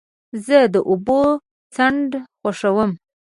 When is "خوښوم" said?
2.39-2.91